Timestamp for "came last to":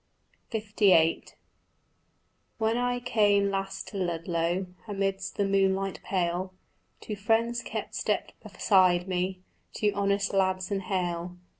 2.99-3.97